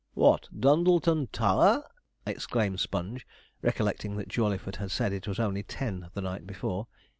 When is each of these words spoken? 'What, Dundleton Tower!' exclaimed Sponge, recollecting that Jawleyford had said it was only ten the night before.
'What, 0.15 0.49
Dundleton 0.59 1.27
Tower!' 1.31 1.83
exclaimed 2.25 2.79
Sponge, 2.79 3.27
recollecting 3.61 4.15
that 4.17 4.29
Jawleyford 4.29 4.77
had 4.77 4.89
said 4.89 5.13
it 5.13 5.27
was 5.27 5.39
only 5.39 5.61
ten 5.61 6.09
the 6.15 6.21
night 6.23 6.47
before. 6.47 6.87